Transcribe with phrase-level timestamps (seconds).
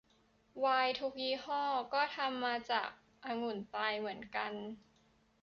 [0.59, 1.63] ไวน์ทุกยี่ห้อ
[1.93, 2.87] ก็ทำมาจาก
[3.25, 4.51] องุ่นตายเหมือนกัน